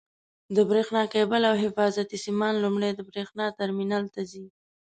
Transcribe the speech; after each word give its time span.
د 0.55 0.57
برېښنا 0.69 1.03
کېبل 1.13 1.41
او 1.49 1.55
حفاظتي 1.63 2.17
سیمان 2.25 2.53
لومړی 2.63 2.91
د 2.95 3.01
برېښنا 3.09 3.45
ټرمینل 3.57 4.03
ته 4.13 4.21
ځي. 4.31 4.45